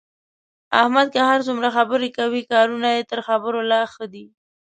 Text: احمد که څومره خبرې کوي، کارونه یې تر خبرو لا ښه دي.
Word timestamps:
احمد 0.81 1.07
که 1.13 1.21
څومره 1.47 1.69
خبرې 1.77 2.09
کوي، 2.17 2.41
کارونه 2.51 2.87
یې 2.95 3.03
تر 3.11 3.19
خبرو 3.27 3.59
لا 3.71 3.81
ښه 3.93 4.05
دي. 4.13 4.25